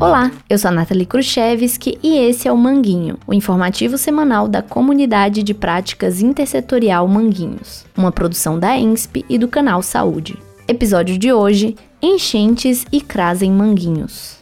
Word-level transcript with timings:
Olá, 0.00 0.30
eu 0.48 0.56
sou 0.56 0.68
a 0.68 0.72
Nathalie 0.72 1.04
Khrushchevski 1.04 1.98
e 2.00 2.18
esse 2.18 2.46
é 2.46 2.52
o 2.52 2.56
Manguinho, 2.56 3.18
o 3.26 3.34
informativo 3.34 3.98
semanal 3.98 4.46
da 4.46 4.62
Comunidade 4.62 5.42
de 5.42 5.52
Práticas 5.52 6.22
Intersetorial 6.22 7.08
Manguinhos, 7.08 7.84
uma 7.96 8.12
produção 8.12 8.60
da 8.60 8.78
ENSP 8.78 9.24
e 9.28 9.36
do 9.36 9.48
canal 9.48 9.82
Saúde. 9.82 10.38
Episódio 10.68 11.18
de 11.18 11.32
hoje: 11.32 11.74
Enchentes 12.00 12.86
e 12.92 13.00
Cras 13.00 13.42
em 13.42 13.50
Manguinhos. 13.50 14.40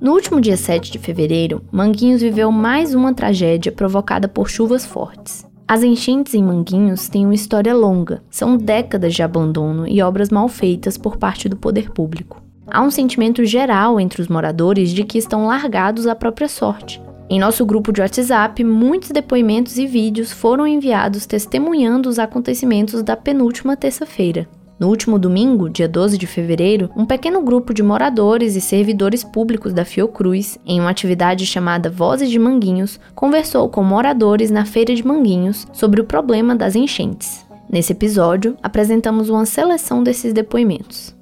No 0.00 0.12
último 0.12 0.40
dia 0.40 0.56
7 0.56 0.92
de 0.92 1.00
fevereiro, 1.00 1.62
Manguinhos 1.72 2.20
viveu 2.20 2.52
mais 2.52 2.94
uma 2.94 3.12
tragédia 3.12 3.72
provocada 3.72 4.28
por 4.28 4.48
chuvas 4.48 4.86
fortes. 4.86 5.49
As 5.70 5.84
enchentes 5.84 6.34
em 6.34 6.42
Manguinhos 6.42 7.08
têm 7.08 7.24
uma 7.24 7.32
história 7.32 7.72
longa, 7.72 8.24
são 8.28 8.56
décadas 8.56 9.14
de 9.14 9.22
abandono 9.22 9.86
e 9.86 10.02
obras 10.02 10.28
mal 10.28 10.48
feitas 10.48 10.98
por 10.98 11.16
parte 11.16 11.48
do 11.48 11.54
poder 11.54 11.92
público. 11.92 12.42
Há 12.66 12.82
um 12.82 12.90
sentimento 12.90 13.44
geral 13.44 14.00
entre 14.00 14.20
os 14.20 14.26
moradores 14.26 14.90
de 14.90 15.04
que 15.04 15.16
estão 15.16 15.46
largados 15.46 16.08
à 16.08 16.14
própria 16.16 16.48
sorte. 16.48 17.00
Em 17.28 17.38
nosso 17.38 17.64
grupo 17.64 17.92
de 17.92 18.00
WhatsApp, 18.00 18.64
muitos 18.64 19.10
depoimentos 19.10 19.78
e 19.78 19.86
vídeos 19.86 20.32
foram 20.32 20.66
enviados 20.66 21.24
testemunhando 21.24 22.08
os 22.08 22.18
acontecimentos 22.18 23.00
da 23.04 23.16
penúltima 23.16 23.76
terça-feira. 23.76 24.48
No 24.80 24.88
último 24.88 25.18
domingo, 25.18 25.68
dia 25.68 25.86
12 25.86 26.16
de 26.16 26.26
fevereiro, 26.26 26.88
um 26.96 27.04
pequeno 27.04 27.42
grupo 27.42 27.74
de 27.74 27.82
moradores 27.82 28.56
e 28.56 28.62
servidores 28.62 29.22
públicos 29.22 29.74
da 29.74 29.84
Fiocruz, 29.84 30.58
em 30.64 30.80
uma 30.80 30.88
atividade 30.88 31.44
chamada 31.44 31.90
Vozes 31.90 32.30
de 32.30 32.38
Manguinhos, 32.38 32.98
conversou 33.14 33.68
com 33.68 33.84
moradores 33.84 34.50
na 34.50 34.64
Feira 34.64 34.94
de 34.94 35.06
Manguinhos 35.06 35.68
sobre 35.70 36.00
o 36.00 36.04
problema 36.04 36.56
das 36.56 36.74
enchentes. 36.76 37.44
Nesse 37.68 37.92
episódio, 37.92 38.56
apresentamos 38.62 39.28
uma 39.28 39.44
seleção 39.44 40.02
desses 40.02 40.32
depoimentos. 40.32 41.14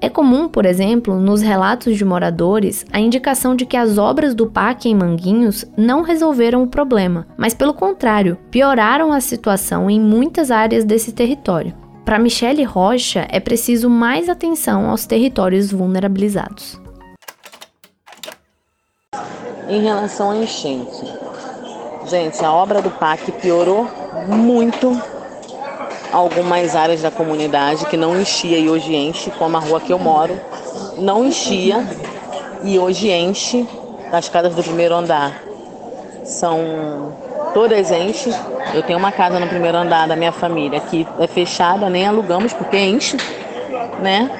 É 0.00 0.08
comum, 0.08 0.48
por 0.48 0.64
exemplo, 0.64 1.20
nos 1.20 1.42
relatos 1.42 1.98
de 1.98 2.04
moradores, 2.04 2.86
a 2.90 2.98
indicação 2.98 3.54
de 3.54 3.66
que 3.66 3.76
as 3.76 3.98
obras 3.98 4.34
do 4.34 4.46
PAC 4.46 4.88
em 4.88 4.94
Manguinhos 4.94 5.66
não 5.76 6.00
resolveram 6.00 6.62
o 6.62 6.66
problema, 6.66 7.26
mas 7.36 7.52
pelo 7.52 7.74
contrário, 7.74 8.38
pioraram 8.50 9.12
a 9.12 9.20
situação 9.20 9.90
em 9.90 10.00
muitas 10.00 10.50
áreas 10.50 10.82
desse 10.82 11.12
território. 11.12 11.74
Para 12.06 12.20
Michele 12.20 12.62
Rocha, 12.62 13.26
é 13.28 13.40
preciso 13.40 13.90
mais 13.90 14.28
atenção 14.28 14.88
aos 14.88 15.06
territórios 15.06 15.72
vulnerabilizados. 15.72 16.80
Em 19.68 19.82
relação 19.82 20.30
à 20.30 20.36
enchente, 20.36 21.04
gente, 22.08 22.44
a 22.44 22.52
obra 22.52 22.80
do 22.80 22.92
PAC 22.92 23.32
piorou 23.32 23.90
muito 24.28 24.96
algumas 26.12 26.76
áreas 26.76 27.02
da 27.02 27.10
comunidade 27.10 27.84
que 27.86 27.96
não 27.96 28.20
enchia 28.20 28.56
e 28.56 28.70
hoje 28.70 28.94
enche, 28.94 29.32
como 29.32 29.56
a 29.56 29.60
rua 29.60 29.80
que 29.80 29.92
eu 29.92 29.98
moro, 29.98 30.40
não 30.98 31.24
enchia 31.24 31.84
e 32.62 32.78
hoje 32.78 33.10
enche 33.10 33.66
as 34.12 34.28
casas 34.28 34.54
do 34.54 34.62
primeiro 34.62 34.94
andar. 34.94 35.42
São 36.22 37.12
todas 37.52 37.90
enchem. 37.90 38.32
Eu 38.76 38.82
tenho 38.82 38.98
uma 38.98 39.10
casa 39.10 39.40
no 39.40 39.46
primeiro 39.46 39.78
andar 39.78 40.06
da 40.06 40.14
minha 40.14 40.32
família 40.32 40.78
que 40.80 41.06
é 41.18 41.26
fechada, 41.26 41.88
nem 41.88 42.06
alugamos 42.06 42.52
porque 42.52 42.76
enche, 42.76 43.16
né? 44.02 44.30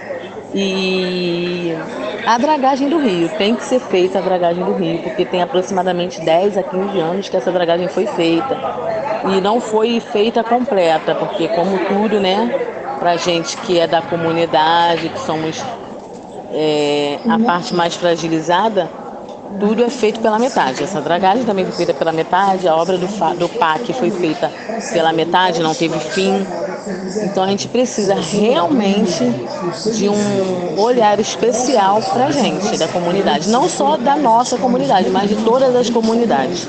E 0.55 1.75
a 2.27 2.37
dragagem 2.37 2.91
do 2.91 2.99
rio, 2.99 3.31
tem 3.31 3.57
que 3.57 3.65
ser 3.65 3.81
feita 3.81 4.19
a 4.19 4.21
dragagem 4.21 4.63
do 4.63 4.73
rio, 4.75 4.99
porque 4.99 5.25
tem 5.25 5.41
aproximadamente 5.41 6.21
10 6.21 6.59
a 6.59 6.63
15 6.63 7.01
anos 7.01 7.29
que 7.31 7.37
essa 7.37 7.51
dragagem 7.51 7.89
foi 7.89 8.07
feita. 8.07 8.59
E 9.35 9.41
não 9.41 9.59
foi 9.59 10.01
feita 10.01 10.45
completa, 10.45 11.15
porque 11.15 11.49
como 11.49 11.79
tudo, 11.87 12.21
né, 12.21 12.51
pra 12.99 13.17
gente 13.17 13.57
que 13.57 13.79
é 13.79 13.87
da 13.87 14.03
comunidade, 14.03 15.09
que 15.09 15.21
somos 15.21 15.65
é, 16.53 17.19
a 17.27 17.39
parte 17.39 17.75
mais 17.75 17.97
fragilizada, 17.97 18.91
tudo 19.59 19.85
é 19.85 19.91
feito 19.91 20.21
pela 20.21 20.39
metade. 20.39 20.83
Essa 20.83 21.01
dragagem 21.01 21.45
também 21.45 21.65
foi 21.65 21.75
feita 21.75 21.95
pela 21.95 22.13
metade, 22.13 22.69
a 22.69 22.77
obra 22.77 22.99
do, 22.99 23.07
do 23.07 23.49
PAC 23.49 23.93
foi 23.93 24.11
feita 24.11 24.51
pela 24.93 25.13
metade, 25.13 25.63
não 25.63 25.75
teve 25.75 25.99
fim. 25.99 26.47
Então 27.25 27.43
a 27.43 27.49
gente 27.49 27.69
precisa 27.69 28.15
realmente 28.15 29.25
de 29.95 30.09
um 30.09 30.79
olhar 30.79 31.19
especial 31.19 32.01
para 32.01 32.27
a 32.27 32.31
gente, 32.31 32.77
da 32.79 32.89
comunidade. 32.89 33.49
Não 33.49 33.69
só 33.69 33.97
da 33.97 34.17
nossa 34.17 34.57
comunidade, 34.57 35.11
mas 35.11 35.29
de 35.29 35.37
todas 35.37 35.75
as 35.75 35.91
comunidades. 35.91 36.69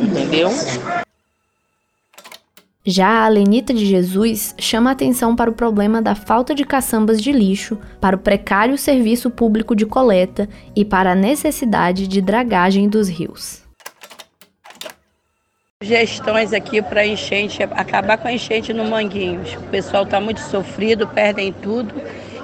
Entendeu? 0.00 0.50
Já 2.84 3.26
a 3.26 3.28
Lenita 3.28 3.74
de 3.74 3.84
Jesus 3.84 4.54
chama 4.58 4.90
atenção 4.90 5.36
para 5.36 5.50
o 5.50 5.54
problema 5.54 6.00
da 6.00 6.14
falta 6.14 6.54
de 6.54 6.64
caçambas 6.64 7.20
de 7.20 7.30
lixo, 7.30 7.76
para 8.00 8.16
o 8.16 8.18
precário 8.18 8.78
serviço 8.78 9.30
público 9.30 9.76
de 9.76 9.84
coleta 9.84 10.48
e 10.74 10.82
para 10.82 11.12
a 11.12 11.14
necessidade 11.14 12.08
de 12.08 12.22
dragagem 12.22 12.88
dos 12.88 13.06
rios. 13.06 13.62
Gestões 15.82 16.54
aqui 16.54 16.80
para 16.80 17.06
enchente, 17.06 17.62
acabar 17.62 18.16
com 18.16 18.28
a 18.28 18.32
enchente 18.32 18.72
no 18.72 18.86
Manguinhos. 18.86 19.54
O 19.56 19.62
pessoal 19.64 20.04
está 20.04 20.18
muito 20.18 20.40
sofrido, 20.40 21.06
perdem 21.06 21.52
tudo. 21.52 21.94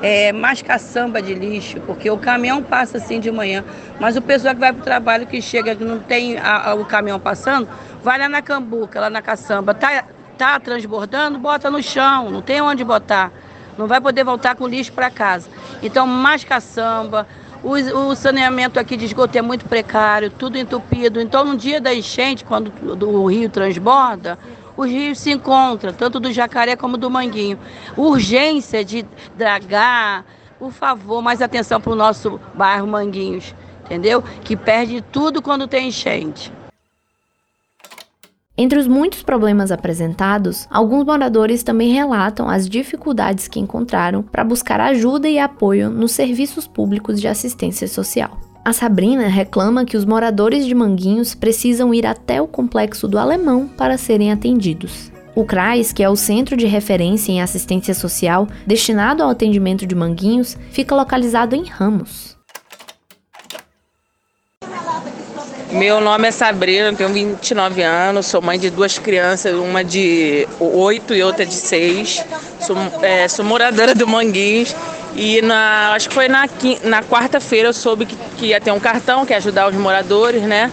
É, 0.03 0.31
mais 0.31 0.61
caçamba 0.61 1.23
de 1.23 1.33
lixo, 1.33 1.81
porque 1.81 2.11
o 2.11 2.19
caminhão 2.19 2.63
passa 2.63 2.99
assim 2.99 3.19
de 3.19 3.33
manhã, 3.33 3.65
mas 3.99 4.15
o 4.15 4.21
pessoal 4.21 4.53
que 4.53 4.61
vai 4.61 4.71
para 4.71 4.83
o 4.83 4.85
trabalho, 4.85 5.27
que 5.27 5.41
chega, 5.41 5.75
que 5.75 5.83
não 5.83 5.99
tem 5.99 6.37
a, 6.37 6.71
a, 6.71 6.75
o 6.75 6.85
caminhão 6.85 7.19
passando, 7.19 7.67
vai 8.03 8.19
lá 8.19 8.29
na 8.29 8.43
cambuca, 8.43 9.01
lá 9.01 9.09
na 9.09 9.23
caçamba, 9.23 9.73
tá, 9.73 10.05
tá 10.37 10.61
transbordando, 10.61 11.39
bota 11.39 11.71
no 11.71 11.83
chão, 11.83 12.31
não 12.31 12.43
tem 12.43 12.61
onde 12.61 12.85
botar. 12.85 13.33
Não 13.77 13.87
vai 13.87 14.01
poder 14.01 14.25
voltar 14.25 14.55
com 14.55 14.67
lixo 14.67 14.93
para 14.93 15.11
casa. 15.11 15.49
Então, 15.83 16.07
mais 16.07 16.45
caçamba, 16.45 17.27
o, 17.63 18.15
saneamento 18.15 18.79
aqui 18.79 18.97
de 18.97 19.05
esgoto 19.05 19.37
é 19.37 19.43
muito 19.43 19.65
precário, 19.65 20.31
tudo 20.31 20.57
entupido. 20.57 21.21
Então, 21.21 21.45
no 21.45 21.57
dia 21.57 21.81
da 21.81 21.95
enchente, 21.95 22.45
quando 22.45 22.73
o 23.05 23.27
rio 23.27 23.51
transborda, 23.51 24.39
os 24.77 24.87
rios 24.89 25.19
se 25.19 25.31
encontram, 25.31 25.93
tanto 25.93 26.21
do 26.21 26.33
jacaré 26.33 26.77
como 26.77 26.97
do 26.97 27.11
manguinho. 27.11 27.59
Urgência 27.97 28.85
de 28.85 29.05
dragar, 29.37 30.25
por 30.59 30.73
favor, 30.73 31.23
mais 31.23 31.43
atenção 31.43 31.81
para 31.81 31.93
o 31.93 31.97
nosso 31.97 32.41
bairro 32.55 32.87
Manguinhos, 32.87 33.55
entendeu? 33.85 34.23
Que 34.45 34.57
perde 34.57 35.01
tudo 35.01 35.43
quando 35.43 35.67
tem 35.67 35.89
enchente. 35.89 36.53
Entre 38.59 38.79
os 38.79 38.89
muitos 38.89 39.23
problemas 39.23 39.71
apresentados, 39.71 40.67
alguns 40.71 41.05
moradores 41.05 41.63
também 41.63 41.93
relatam 41.93 42.49
as 42.49 42.67
dificuldades 42.67 43.47
que 43.47 43.61
encontraram 43.61 44.23
para 44.23 44.43
buscar 44.43 44.81
ajuda 44.81 45.29
e 45.29 45.39
apoio 45.39 45.91
nos 45.91 46.13
serviços 46.13 46.67
públicos 46.67 47.21
de 47.21 47.29
assistência 47.29 47.87
social. 47.87 48.41
A 48.65 48.73
Sabrina 48.73 49.29
reclama 49.29 49.85
que 49.85 49.97
os 49.97 50.07
moradores 50.07 50.65
de 50.65 50.75
Manguinhos 50.75 51.35
precisam 51.35 51.93
ir 51.93 52.07
até 52.07 52.41
o 52.41 52.49
complexo 52.49 53.07
do 53.07 53.19
Alemão 53.19 53.69
para 53.69 53.99
serem 53.99 54.33
atendidos. 54.33 55.13
O 55.35 55.45
CRAS, 55.45 55.93
que 55.93 56.03
é 56.03 56.09
o 56.09 56.17
Centro 56.17 56.57
de 56.57 56.67
Referência 56.67 57.31
em 57.31 57.43
Assistência 57.43 57.93
Social 57.93 58.49
destinado 58.67 59.23
ao 59.23 59.29
atendimento 59.29 59.87
de 59.87 59.95
Manguinhos, 59.95 60.57
fica 60.71 60.95
localizado 60.95 61.55
em 61.55 61.65
Ramos. 61.65 62.36
Meu 65.71 66.01
nome 66.01 66.29
é 66.29 66.31
Sabrina, 66.31 66.93
tenho 66.93 67.09
29 67.11 67.83
anos, 67.83 68.27
sou 68.27 68.41
mãe 68.41 68.59
de 68.59 68.71
duas 68.71 68.99
crianças, 68.99 69.53
uma 69.55 69.83
de 69.83 70.47
8 70.61 71.15
e 71.15 71.23
outra 71.25 71.45
de 71.45 71.55
6. 71.55 72.25
Sou, 72.61 72.77
é, 73.03 73.27
sou 73.27 73.45
moradora 73.45 73.93
do 73.93 74.07
Manguinhos 74.07 74.75
e 75.17 75.43
na, 75.43 75.93
acho 75.95 76.09
que 76.09 76.15
foi 76.15 76.29
na, 76.29 76.49
na 76.85 77.03
quarta-feira 77.03 77.69
eu 77.69 77.73
soube 77.73 78.07
que, 78.07 78.17
que 78.37 78.47
ia 78.47 78.61
ter 78.61 78.71
um 78.71 78.79
cartão 78.79 79.27
que 79.27 79.33
ia 79.33 79.39
ajudar 79.39 79.69
os 79.69 79.75
moradores, 79.75 80.43
né? 80.43 80.71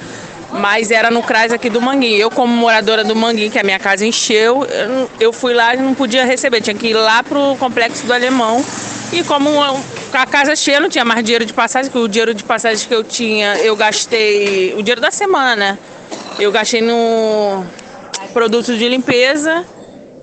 Mas 0.52 0.92
era 0.92 1.10
no 1.10 1.24
CRAS 1.24 1.52
aqui 1.52 1.70
do 1.72 1.82
Manguinho. 1.82 2.18
Eu, 2.18 2.30
como 2.30 2.54
moradora 2.54 3.04
do 3.04 3.16
Manguinho, 3.16 3.50
que 3.50 3.58
a 3.58 3.64
minha 3.64 3.80
casa 3.80 4.06
encheu, 4.06 4.64
eu, 4.66 5.10
eu 5.20 5.34
fui 5.34 5.56
lá 5.56 5.74
e 5.74 5.78
não 5.78 5.96
podia 5.96 6.24
receber. 6.24 6.62
Tinha 6.62 6.76
que 6.76 6.90
ir 6.90 6.94
lá 6.94 7.24
pro 7.24 7.56
complexo 7.58 8.06
do 8.06 8.14
Alemão. 8.14 8.64
E 9.12 9.24
como 9.24 9.50
a 10.22 10.26
casa 10.26 10.56
cheia, 10.56 10.80
não 10.80 10.90
tinha 10.90 11.04
mais 11.04 11.24
dinheiro 11.24 11.46
de 11.46 11.54
passagem, 11.54 11.92
porque 11.92 12.06
o 12.06 12.08
dinheiro 12.08 12.34
de 12.34 12.44
passagem 12.44 12.88
que 12.88 12.94
eu 12.94 13.04
tinha, 13.04 13.58
eu 13.58 13.76
gastei 13.76 14.74
o 14.74 14.78
dinheiro 14.78 15.02
da 15.02 15.12
semana? 15.12 15.80
Eu 16.40 16.52
gastei 16.52 16.82
no 16.82 17.66
produto 18.32 18.78
de 18.78 18.88
limpeza. 18.88 19.66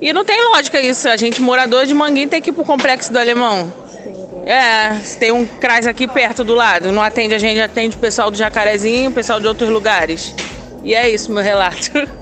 E 0.00 0.12
não 0.12 0.24
tem 0.24 0.42
lógica 0.50 0.80
isso. 0.80 1.08
A 1.08 1.16
gente, 1.16 1.42
morador 1.42 1.86
de 1.86 1.92
Manguinho, 1.92 2.28
tem 2.28 2.40
que 2.40 2.50
ir 2.50 2.52
pro 2.52 2.64
complexo 2.64 3.12
do 3.12 3.18
Alemão. 3.18 3.72
É, 4.46 4.98
tem 5.18 5.30
um 5.30 5.44
CRAS 5.44 5.86
aqui 5.86 6.08
perto 6.08 6.42
do 6.42 6.54
lado. 6.54 6.90
Não 6.90 7.02
atende 7.02 7.34
a 7.34 7.38
gente, 7.38 7.60
atende 7.60 7.96
o 7.96 7.98
pessoal 7.98 8.30
do 8.30 8.36
Jacarezinho, 8.36 9.10
o 9.10 9.12
pessoal 9.12 9.38
de 9.38 9.46
outros 9.46 9.68
lugares. 9.68 10.34
E 10.82 10.94
é 10.94 11.08
isso 11.10 11.30
meu 11.30 11.42
relato. 11.42 11.90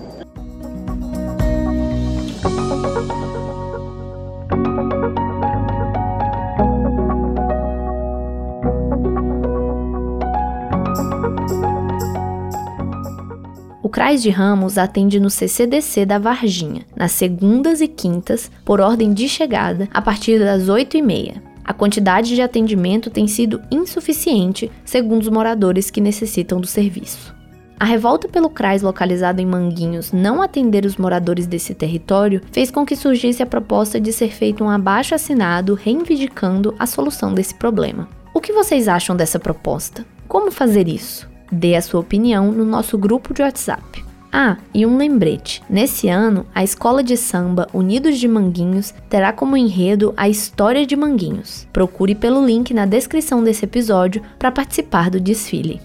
O 13.88 13.90
CRAS 13.90 14.20
de 14.20 14.28
Ramos 14.28 14.76
atende 14.76 15.18
no 15.18 15.30
CCDC 15.30 16.04
da 16.04 16.18
Varginha, 16.18 16.84
nas 16.94 17.10
segundas 17.12 17.80
e 17.80 17.88
quintas, 17.88 18.50
por 18.62 18.82
ordem 18.82 19.14
de 19.14 19.26
chegada, 19.26 19.88
a 19.94 20.02
partir 20.02 20.38
das 20.38 20.64
8h30. 20.64 21.40
A 21.64 21.72
quantidade 21.72 22.34
de 22.34 22.42
atendimento 22.42 23.08
tem 23.08 23.26
sido 23.26 23.62
insuficiente, 23.70 24.70
segundo 24.84 25.22
os 25.22 25.30
moradores 25.30 25.90
que 25.90 26.02
necessitam 26.02 26.60
do 26.60 26.66
serviço. 26.66 27.34
A 27.80 27.86
revolta 27.86 28.28
pelo 28.28 28.50
CRAS 28.50 28.82
localizado 28.82 29.40
em 29.40 29.46
Manguinhos 29.46 30.12
não 30.12 30.42
atender 30.42 30.84
os 30.84 30.98
moradores 30.98 31.46
desse 31.46 31.72
território 31.72 32.42
fez 32.52 32.70
com 32.70 32.84
que 32.84 32.94
surgisse 32.94 33.42
a 33.42 33.46
proposta 33.46 33.98
de 33.98 34.12
ser 34.12 34.32
feito 34.34 34.62
um 34.62 34.68
abaixo 34.68 35.14
assinado 35.14 35.72
reivindicando 35.72 36.74
a 36.78 36.84
solução 36.84 37.32
desse 37.32 37.54
problema. 37.54 38.06
O 38.34 38.40
que 38.40 38.52
vocês 38.52 38.86
acham 38.86 39.16
dessa 39.16 39.38
proposta? 39.38 40.04
Como 40.28 40.50
fazer 40.50 40.88
isso? 40.88 41.27
Dê 41.50 41.74
a 41.76 41.82
sua 41.82 42.00
opinião 42.00 42.52
no 42.52 42.64
nosso 42.64 42.98
grupo 42.98 43.32
de 43.32 43.42
WhatsApp. 43.42 44.04
Ah, 44.32 44.58
e 44.74 44.84
um 44.84 44.96
lembrete: 44.96 45.62
nesse 45.68 46.08
ano, 46.08 46.46
a 46.54 46.62
escola 46.62 47.02
de 47.02 47.16
samba 47.16 47.66
Unidos 47.72 48.18
de 48.18 48.28
Manguinhos 48.28 48.92
terá 49.08 49.32
como 49.32 49.56
enredo 49.56 50.12
a 50.16 50.28
história 50.28 50.86
de 50.86 50.94
Manguinhos. 50.94 51.66
Procure 51.72 52.14
pelo 52.14 52.44
link 52.44 52.74
na 52.74 52.84
descrição 52.84 53.42
desse 53.42 53.64
episódio 53.64 54.22
para 54.38 54.52
participar 54.52 55.10
do 55.10 55.18
desfile. 55.18 55.80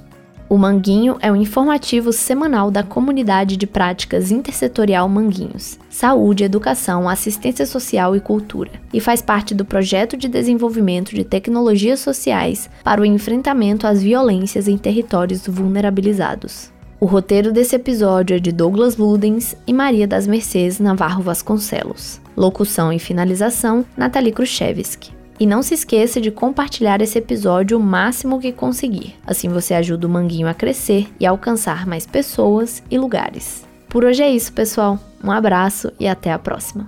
O 0.53 0.57
Manguinho 0.59 1.17
é 1.19 1.31
o 1.31 1.35
informativo 1.35 2.13
semanal 2.13 2.69
da 2.69 2.83
Comunidade 2.83 3.57
de 3.57 3.65
Práticas 3.65 4.29
Intersetorial 4.29 5.09
Manguinhos, 5.09 5.79
Saúde, 5.89 6.44
Educação, 6.44 7.09
Assistência 7.09 7.65
Social 7.65 8.15
e 8.15 8.19
Cultura, 8.19 8.69
e 8.94 9.00
faz 9.00 9.19
parte 9.19 9.55
do 9.55 9.65
projeto 9.65 10.15
de 10.15 10.27
desenvolvimento 10.27 11.15
de 11.15 11.23
tecnologias 11.23 12.01
sociais 12.01 12.69
para 12.83 13.01
o 13.01 13.05
enfrentamento 13.05 13.88
às 13.88 14.03
violências 14.03 14.67
em 14.67 14.77
territórios 14.77 15.47
vulnerabilizados. 15.47 16.71
O 16.99 17.07
roteiro 17.07 17.51
desse 17.51 17.75
episódio 17.75 18.35
é 18.35 18.39
de 18.39 18.51
Douglas 18.51 18.95
Ludens 18.95 19.56
e 19.65 19.73
Maria 19.73 20.07
das 20.07 20.27
Mercês 20.27 20.79
Navarro 20.79 21.23
Vasconcelos. 21.23 22.21
Locução 22.38 22.94
e 22.94 22.99
finalização, 22.99 23.83
Nathalie 23.97 24.31
Khrushchevsky. 24.31 25.22
E 25.44 25.45
não 25.45 25.62
se 25.62 25.74
esqueça 25.74 26.22
de 26.22 26.31
compartilhar 26.31 27.01
esse 27.01 27.19
episódio 27.19 27.78
o 27.78 27.84
máximo 27.84 28.40
que 28.40 28.54
conseguir. 28.54 29.19
Assim 29.28 29.50
você 29.50 29.74
ajuda 29.74 30.07
o 30.07 30.10
Manguinho 30.10 30.48
a 30.48 30.54
crescer 30.54 31.13
e 31.19 31.25
alcançar 31.25 31.86
mais 31.86 32.07
pessoas 32.07 32.81
e 32.90 32.98
lugares. 32.98 33.68
Por 33.90 34.06
hoje 34.06 34.24
é 34.24 34.30
isso, 34.30 34.54
pessoal. 34.54 34.98
Um 35.22 35.30
abraço 35.30 35.92
e 36.00 36.07
até 36.07 36.31
a 36.31 36.40
próxima. 36.40 36.88